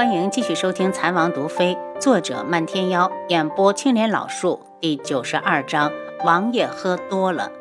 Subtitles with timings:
[0.00, 5.92] 欢迎继续收听《残王毒妃》，作者漫天妖，演播青莲老树，第九十二章：
[6.24, 7.52] 王爷喝多了。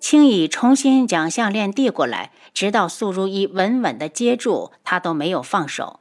[0.00, 6.00] 青羽重新将项链递过来，直到素如意稳稳的接住，他都没有放手。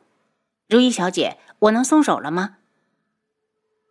[0.68, 2.56] 如意小姐，我能松手了吗？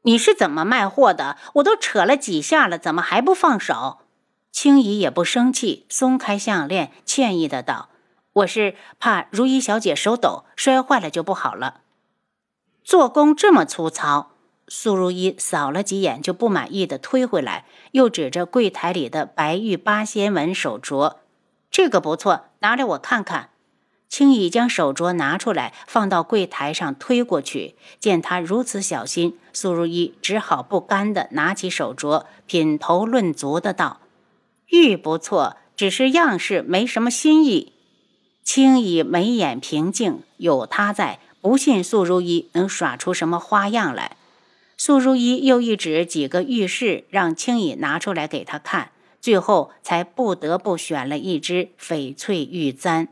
[0.02, 1.36] 你是怎么卖货的？
[1.54, 3.98] 我都扯了几下了，怎么还不放手？
[4.50, 7.90] 青姨也不生气，松开项链，歉意的道。
[8.34, 11.82] 我是怕如意小姐手抖摔坏了就不好了。
[12.82, 14.32] 做工这么粗糙，
[14.68, 21.16] 苏如意扫了几眼就不满意的推回来，又指着柜台里的白玉八仙纹手镯
[21.70, 23.50] ：“这个不错，拿来我看看。”
[24.08, 34.00] 轻易将手镯拿出来放到柜台上推过去，见他如此小心，苏如意只好不甘的拿起手镯，品头论足的道
[34.68, 37.74] ：“玉不错，只是样式没什么新意。”
[38.44, 44.16] 青衣眉眼平静，有他在，不信素如一能耍出什么花样来。
[44.76, 53.08] 素如一又一指几个玉饰，让青衣拿出来给他看，最后才不得不选了一只翡翠玉簪。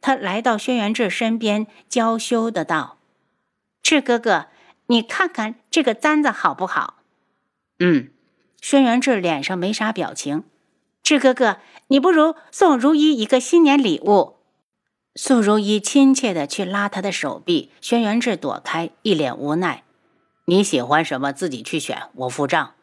[0.00, 2.98] 他来到轩辕志身边，娇羞的道
[3.82, 4.46] ：“志哥哥，
[4.86, 6.98] 你看看这个簪子好不好
[7.78, 8.08] ？”“嗯。”
[8.60, 10.42] 轩辕志脸上没啥表情。
[11.04, 14.34] “志哥哥，你不如送如意一个新年礼物。”
[15.18, 19.82] 素如意亲切地去拉他的手臂，轩辕志躲开，一脸无奈
[20.44, 22.74] ：“你喜欢什么自己去选，我付账。”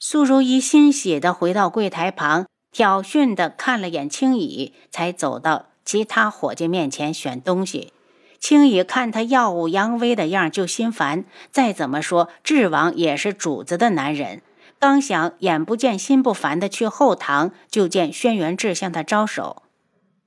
[0.00, 7.92] 素如意欣喜地回到柜台旁，挑衅地看了眼青羽，才走到其他伙计面前选东西。
[8.40, 11.24] 青羽看他耀武扬威的样，就心烦。
[11.50, 14.40] 再怎么说，智王也是主子的男人。
[14.78, 19.62] 刚想眼不见心不烦地去后堂，就见轩辕志向他招手：“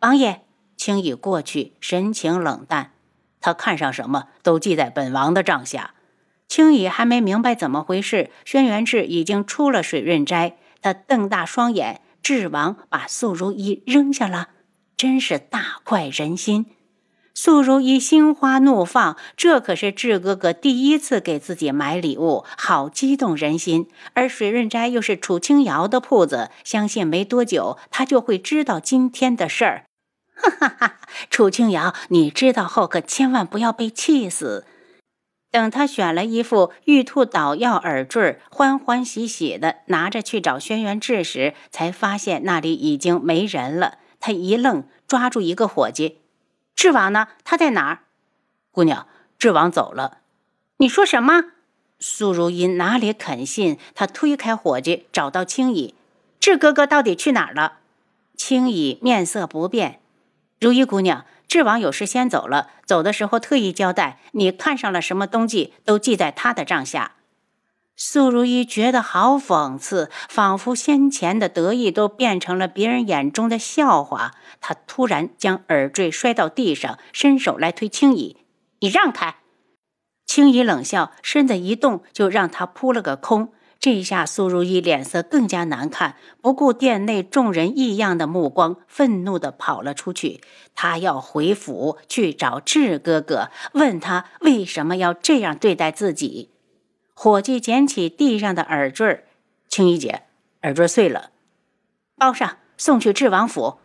[0.01, 0.41] 王爷。”
[0.77, 2.91] 轻易过去，神情冷淡。
[3.41, 5.95] 他看上什么都记在本王的账下。
[6.47, 10.55] 青羽还没明白怎么回事，轩辕志已经出了水润斋。
[10.81, 14.49] 他瞪大双眼，智王把素如意扔下了，
[14.95, 16.67] 真是大快人心。
[17.33, 23.87] 素如意心花怒放，这可是智哥哥第一次给自己买礼物，好激动人心。
[24.13, 29.86] 而水润斋又是楚清瑶的铺子，相信没多久他就会知道今天的事儿。
[30.41, 30.99] 哈哈哈！
[31.29, 34.65] 楚清瑶，你知道后可千万不要被气死。
[35.49, 43.97] 等他选了一副玉兔捣药耳坠，欢欢喜喜的拿着去找轩辕志时，才发现那里已经没人了。
[44.19, 46.19] 他一愣，抓住一个伙计
[46.75, 47.29] ：“智王呢？
[47.43, 47.99] 他在哪儿？”
[48.71, 49.07] 姑娘，
[49.39, 50.19] 智王走了。
[50.77, 51.45] 你说什么？
[51.99, 53.79] 苏如音哪里肯信？
[53.95, 55.95] 他推开伙计，找到青羽
[56.39, 57.79] ：“智哥哥到底去哪儿了？”
[58.37, 60.01] 青羽面色不变。
[60.59, 67.13] 如意姑娘，智王有事先走了，走的时候特意交代，你看上了什么东西都记在他的账下。
[67.95, 74.33] 苏如意觉得好讽刺，仿佛先前的得意都变成了别人眼中的笑话。
[74.61, 78.37] 她突然将耳坠摔到地上，伸手来推青衣
[78.81, 79.37] ：“你让开！”
[80.27, 83.51] 青衣冷笑，身子一动，就让他扑了个空。
[83.79, 90.41] 这下苏如意脸色更加难看，不顾店内众人异样的目光，愤怒地跑了出去。
[90.75, 96.49] 他要回府去找智哥哥，问他为什么要这样对待自己。
[97.13, 99.23] 伙计捡起地上的耳坠
[99.69, 100.23] 青衣姐，
[100.63, 101.31] 耳坠碎了，
[102.15, 103.77] 包上，送去智王府。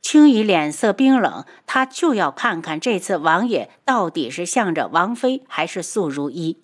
[0.00, 6.58] 青衣脸色冰冷，他就要看看这次王爷到底是向着王妃还是素如意。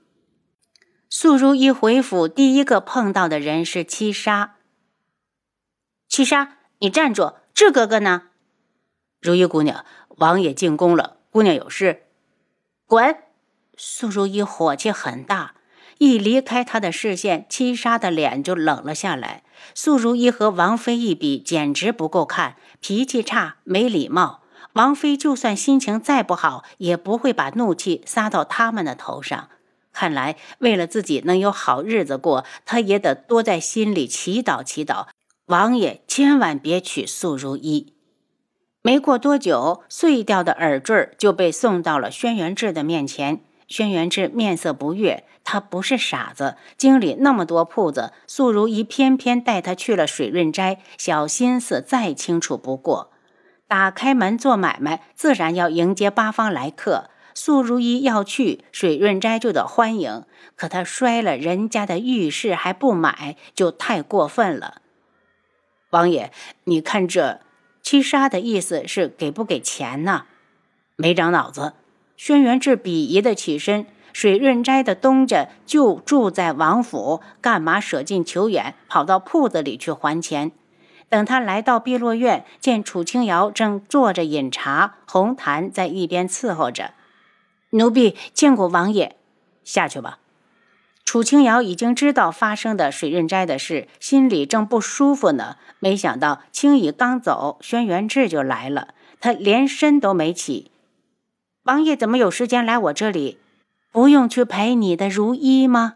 [1.25, 4.57] 素如意回府，第一个碰到的人是七杀。
[6.07, 7.37] 七杀，你站住！
[7.55, 8.25] 智哥哥呢？
[9.23, 9.87] 如意姑娘，
[10.19, 11.17] 王爷进宫了。
[11.31, 12.03] 姑娘有事，
[12.87, 13.17] 滚！
[13.75, 15.55] 素如意火气很大，
[15.97, 19.45] 一离开他的视线，七杀的脸就冷了下来。
[19.75, 24.43] 素如意和王妃一比，简直不够看，脾气差，没礼貌。
[24.75, 29.49] 王妃就算心情再不好，也不会把怒气撒到他们的头上。
[29.95, 35.07] 看来，为了自己能有好日子过，他也得多在心里祈祷祈祷。
[35.47, 37.95] 王爷千万别娶素如一。
[38.83, 43.41] 没过多久，碎掉的耳坠就被送到了轩辕志的面前。
[43.67, 53.11] 轩辕志面色不悦，他不是傻子，经理那么多铺子，素如一偏偏带他去了水润斋，小心思再清楚不过。
[53.67, 57.09] 打开门做买卖，自然要迎接八方来客。
[57.35, 60.25] 素如意要去水润斋就得欢迎，
[60.57, 64.81] 可他摔了人家的玉饰还不买，就太过分了。
[65.91, 66.31] 王爷，
[66.65, 67.41] 你看这
[67.83, 70.27] 七杀的意思是给不给钱呢？
[70.97, 71.75] 没长脑子。
[72.17, 73.87] 轩辕志鄙夷的起身。
[74.13, 80.53] 水润斋的东家就住在王府，干嘛舍近求远，跑到铺子里去还钱？
[81.09, 86.93] 等他来到碧落院，见楚清瑶正坐着饮茶，红檀在一边伺候着。
[87.75, 89.17] 奴婢见过王爷，
[89.65, 90.19] 下去吧。
[91.05, 95.57] 楚清瑶已经知道发生的水润斋的事，心里正不舒服呢。
[95.81, 98.95] 没想到青羽刚走，轩辕志就来了。
[99.21, 100.71] 他连身都没起。
[101.65, 103.39] 王爷怎么有时间来我这里？
[103.91, 105.95] 不用去陪你的如一吗？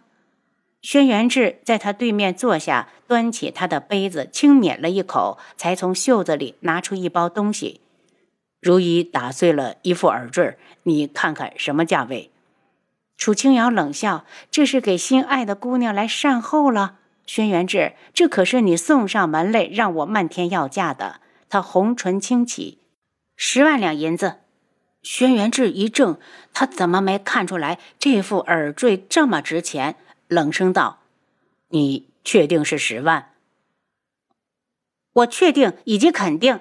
[0.83, 7.81] 轩辕志在他对面坐下，端起他的杯子，轻抿了一口，才从袖子里拿出一包东西。
[8.61, 12.31] 如一打碎了一副耳坠，你看看什么价位？
[13.17, 21.21] 楚清瑶冷笑：“这是给心爱的姑娘来善后了。”轩辕志，这可是你送上门来让我漫天要价的。
[21.49, 22.79] 他红唇轻启
[23.37, 24.37] ：“十万两银子。”
[25.03, 26.19] 轩辕志一怔，
[26.53, 29.97] 他怎么没看出来这副耳坠这么值钱？
[30.27, 31.01] 冷声道
[31.71, 33.33] ：“你确定是十万？”
[35.15, 36.61] 我确定以及肯定。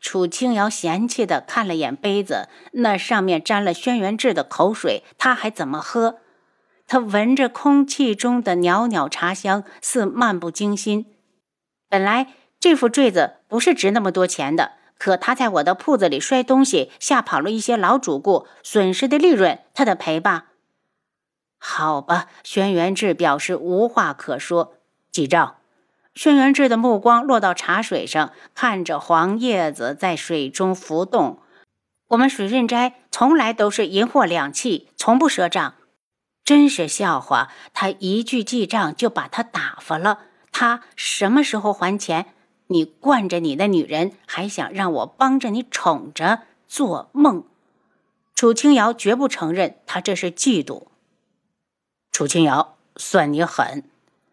[0.00, 6.18] 楚清瑶嫌弃的看了眼杯子，那上面沾了轩辕志的口水，他还怎么喝？
[6.86, 11.06] 他闻着空气中的袅袅茶香，似漫不经心。
[11.88, 12.28] 本来
[12.58, 14.72] 这副坠子不是值那么多钱的。
[14.98, 20.46] 可他在我的铺子里摔东西，吓跑了一些老主顾，损失的利润他得赔吧？
[21.56, 24.74] 好吧，轩辕志表示无话可说。
[25.12, 25.57] 记账。
[26.18, 31.38] 轩辕志的目光落到茶水上，看着黄叶子在水中浮动。
[32.08, 35.74] 我们水润斋从来都是银货两讫，从不赊账。
[36.42, 37.50] 真是笑话！
[37.72, 40.22] 他一句记账就把他打发了。
[40.50, 42.34] 他什么时候还钱？
[42.66, 46.40] 你惯着你的女人，还想让我帮着你宠着？
[46.66, 47.44] 做梦！
[48.34, 50.88] 楚清瑶绝不承认，他这是嫉妒。
[52.10, 53.84] 楚清瑶，算你狠！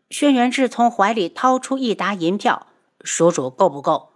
[0.09, 2.67] 轩辕志从怀里掏出一沓银票，
[3.03, 4.11] 数数够不够？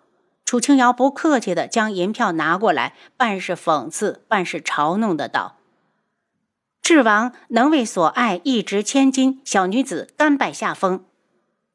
[0.45, 5.57] 楚清瑶不客气的将银票拿过来，半是讽刺，半是嘲弄的道
[6.81, 11.05] ：“智王能为所爱一掷千金，小女子甘拜下风。”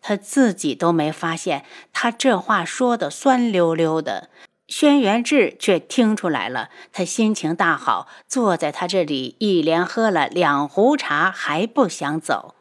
[0.03, 4.29] 他自己都没发现，他这话说的酸溜溜的，
[4.67, 6.69] 轩辕志却听出来了。
[6.93, 12.54] 他心情大好，坐在他这里一连喝了两壶茶，还不想走。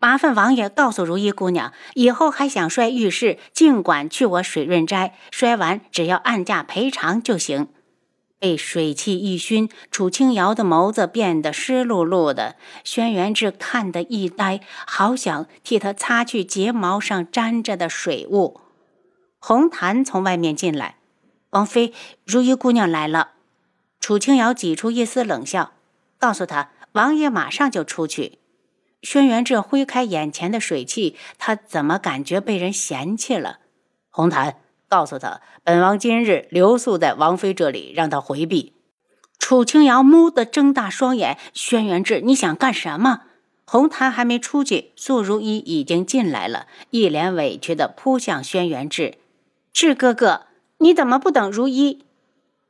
[0.00, 7.68] 麻烦王爷告诉如意姑娘，以后还想摔玉饰，尽管去我水润斋摔完，只要按价赔偿就行。
[8.38, 12.54] 被水汽一熏，楚清瑶的眸子变得湿漉漉的。
[12.84, 18.60] 轩辕志看得一呆，好想替他擦去睫毛上沾着的水雾。
[19.40, 20.98] 红檀从外面进来，
[21.50, 21.92] 王妃，
[22.24, 23.30] 如意姑娘来了。
[23.98, 25.72] 楚清瑶挤出一丝冷笑，
[26.16, 28.38] 告诉他，王爷马上就出去。
[29.02, 33.58] 轩辕志挥开眼前的水汽，他怎么感觉被人嫌弃了？
[34.10, 34.56] 红檀。
[34.90, 38.72] 告诉他，本王今日留宿在王妃这里，让他回避。
[39.38, 43.24] 楚清瑶蓦地睁大双眼：“轩辕志，你想干什么？”
[43.70, 49.18] 红檀还没出去，素如一已经进来了，一脸委屈地扑向轩辕志
[49.74, 50.46] ：“志哥哥，
[50.78, 52.06] 你怎么不等如一？”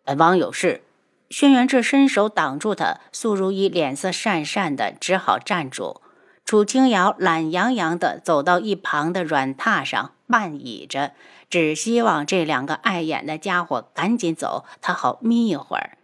[0.03, 0.83] 本王有事。
[1.31, 6.01] 轩辕志伸手挡住他，素如一脸色讪讪的，只好站住。
[6.49, 11.13] 楚清瑶懒洋洋地走到一旁的软榻上，半倚着。
[11.51, 15.99] 只希望这两个碍眼的家伙赶紧走，他好眯一会儿。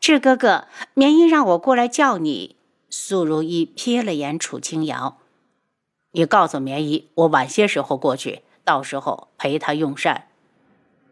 [0.00, 2.56] 志哥哥，棉衣让我过来叫你。
[2.90, 5.18] 苏如意瞥了眼楚清瑶，
[6.10, 10.26] 你告诉棉衣，我晚些时候过去，到时候陪他用膳。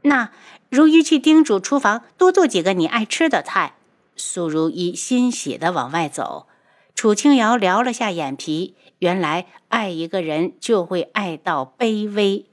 [0.02, 0.32] 那
[0.70, 3.74] 如意去叮嘱厨房多做几个你爱吃的菜。
[4.16, 6.48] 苏如意欣喜地往外走。
[6.96, 12.46] 楚清瑶撩了下眼皮，原来爱一个人就会爱到卑微。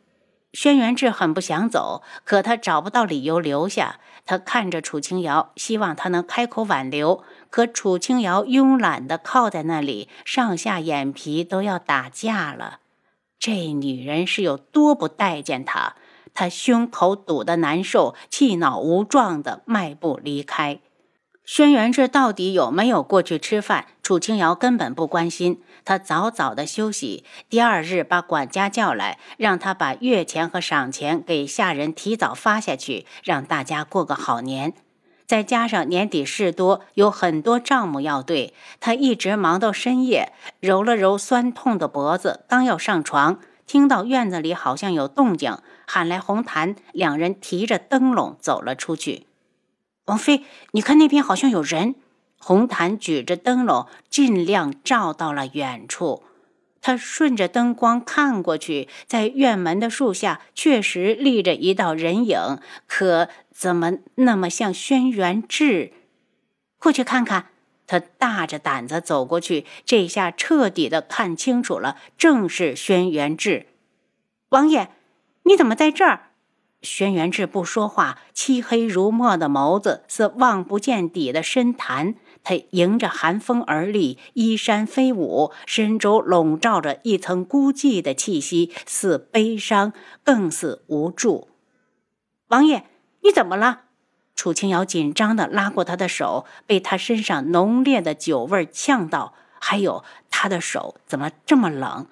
[0.51, 4.01] 轩辕志很不想走，可他找不到理由留下。
[4.25, 12.79] 他看着楚清瑶，希望他能开口挽留，可楚清瑶慵懒地靠在那里，上下眼皮都要打架了。
[13.39, 15.95] 这女人是有多不待见他？
[16.33, 20.79] 他胸口堵得难受，气恼无状地迈步离开。
[21.45, 23.87] 轩辕志到底有没有过去吃饭？
[24.01, 25.61] 楚清瑶根本不关心。
[25.83, 34.73] 他早早的休息，第二日把管家叫来，让他把月钱和赏钱给下人提早发下去，让大家过个好年。
[35.25, 40.31] 再加上年底事多，有很多账目要对，他一直忙到深夜。
[40.61, 49.27] 揉了揉酸痛的脖子，刚要上床，听到院子里好像有动静，喊来红檀，两人提着灯笼走了出去。
[50.05, 51.95] 王妃，你看那边好像有人。
[52.37, 56.23] 红毯举着灯笼，尽量照到了远处。
[56.81, 65.93] 他顺着灯光看过去，在院门的树下确实立着一道人影，可怎么那么像轩辕志？
[66.77, 67.47] 过去看看。
[67.85, 73.67] 他大着胆子走过去，这下彻底的看清楚了，正是轩辕志。
[74.49, 74.89] 王爷，
[75.43, 76.31] 你怎么在这儿？
[76.83, 82.15] 轩辕志不说话，漆黑如墨的眸子似望不见底的深潭。
[82.43, 91.47] 他迎着寒风而立，衣衫飞舞，身周笼罩着一层孤寂的气息，似悲伤，更似无助。
[92.49, 92.85] 王爷，
[93.21, 93.83] 你怎么了？
[94.35, 99.33] 楚清瑶紧张地拉过他的手，被他身上浓烈的酒味呛到。
[99.59, 102.07] 还有，他的手怎么这么冷？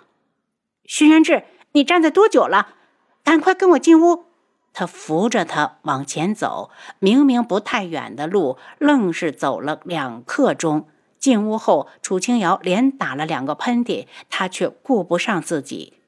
[0.85, 2.75] 轩辕志，你站在多久了？
[3.23, 4.30] 赶快跟我进屋。
[4.73, 10.87] 他扶着他往前走，明明不太远的路，愣是走了两刻钟。
[11.19, 15.99] 进屋后，楚清瑶连打了两个喷嚏，他却顾不上自己。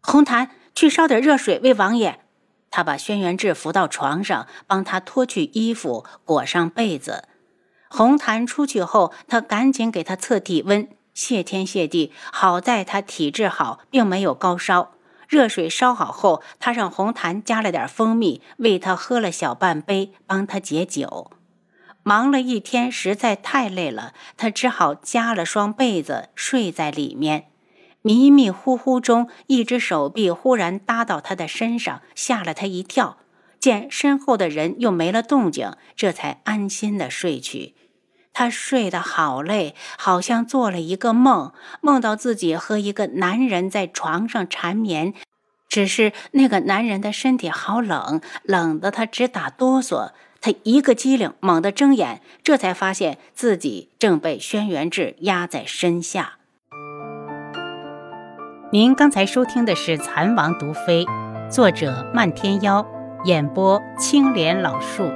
[0.00, 2.20] 红檀，去烧点热水喂王爷。
[2.70, 7.24] 他把轩辕志扶到床上，帮他脱去衣服，裹上被子。
[7.88, 10.86] 红檀出去后，他赶紧给他测体温。
[11.14, 14.92] 谢天谢地，好在他体质好，并没有高烧。
[15.28, 21.30] 热水烧好后，他让红檀加了点蜂蜜，喂他喝了小半杯，帮他解酒。
[22.02, 27.48] 忙了一天，实在太累了，他只好加了双被子睡在里面。
[28.00, 33.18] 迷迷糊糊中，一只手臂忽然搭到他的身上，吓了他一跳。
[33.60, 37.74] 见身后的人又没了动静，这才安心的睡去。
[38.38, 45.12] 他睡得好累，好像做了一个梦，梦到自己和一个男人在床上缠绵，
[45.68, 50.12] 只是那个男人的身体好冷，冷得他直打哆嗦。
[50.40, 56.34] 他一个机灵，猛地睁眼，这才发现自己正被轩辕志压在身下。
[58.70, 61.04] 您刚才收听的是《蚕王毒妃》，
[61.50, 62.86] 作者漫天妖，
[63.24, 65.10] 演播青莲老树。